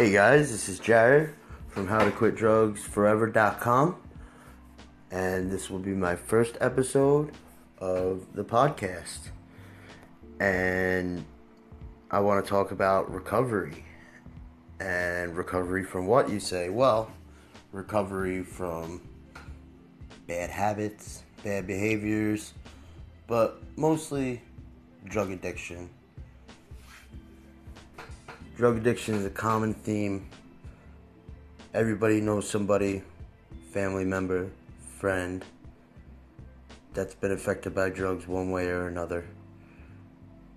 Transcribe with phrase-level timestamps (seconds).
[0.00, 1.34] Hey guys, this is Jared
[1.66, 3.96] from howtoquitdrugsforever.com
[5.10, 7.32] and this will be my first episode
[7.78, 9.30] of the podcast.
[10.38, 11.24] And
[12.12, 13.84] I want to talk about recovery.
[14.78, 16.68] And recovery from what you say?
[16.68, 17.10] Well,
[17.72, 19.02] recovery from
[20.28, 22.54] bad habits, bad behaviors,
[23.26, 24.42] but mostly
[25.06, 25.90] drug addiction
[28.58, 30.26] Drug addiction is a common theme.
[31.72, 33.02] Everybody knows somebody,
[33.70, 34.50] family member,
[34.96, 35.44] friend,
[36.92, 39.24] that's been affected by drugs one way or another.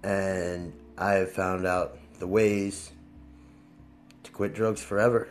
[0.02, 2.91] And I have found out the ways
[4.23, 5.27] to quit drugs forever.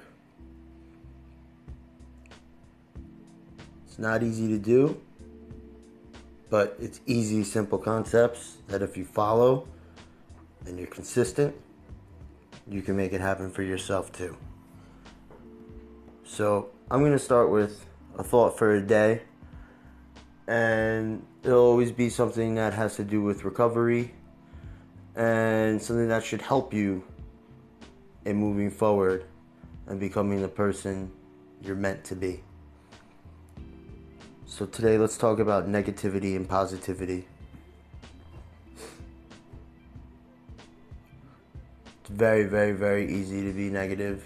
[3.88, 5.00] It's not easy to do,
[6.48, 9.66] but it's easy, simple concepts that if you follow
[10.66, 11.52] and you're consistent,
[12.70, 14.36] you can make it happen for yourself too.
[16.24, 17.84] So, I'm going to start with
[18.16, 19.22] a thought for a day,
[20.46, 24.14] and it'll always be something that has to do with recovery
[25.16, 27.02] and something that should help you
[28.24, 29.24] in moving forward
[29.88, 31.10] and becoming the person
[31.62, 32.44] you're meant to be.
[34.46, 37.26] So, today let's talk about negativity and positivity.
[42.10, 44.24] Very, very, very easy to be negative.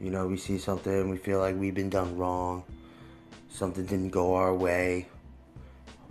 [0.00, 2.64] You know, we see something, we feel like we've been done wrong,
[3.50, 5.08] something didn't go our way.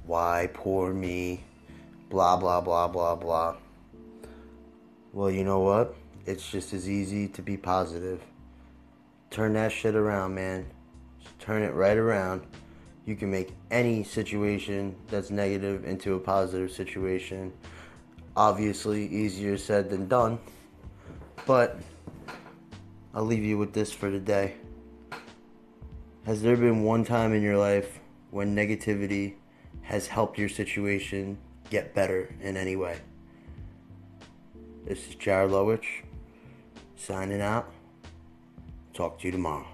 [0.05, 1.41] Why, poor me,
[2.09, 3.55] blah, blah, blah, blah, blah.
[5.13, 5.95] Well, you know what?
[6.25, 8.21] It's just as easy to be positive.
[9.31, 10.67] Turn that shit around, man.
[11.23, 12.41] Just turn it right around.
[13.05, 17.53] You can make any situation that's negative into a positive situation
[18.39, 20.39] obviously easier said than done.
[21.45, 21.77] But
[23.13, 24.53] I'll leave you with this for today.
[26.25, 27.99] Has there been one time in your life
[28.31, 29.33] when negativity
[29.81, 31.37] has helped your situation
[31.69, 32.99] get better in any way?
[34.85, 36.03] This is Jared Lowich
[36.95, 37.69] signing out.
[38.93, 39.67] Talk to you tomorrow.